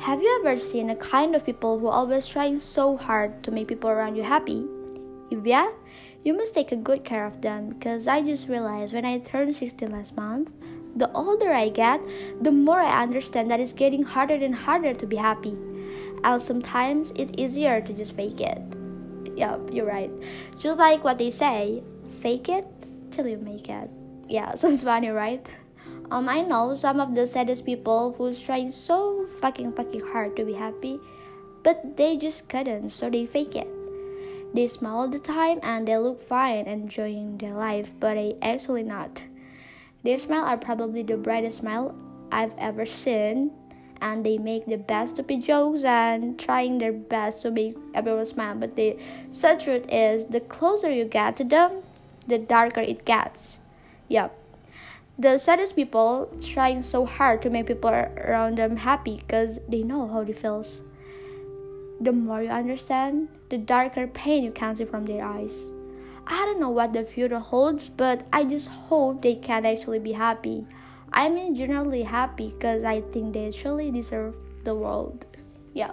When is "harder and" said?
14.04-14.54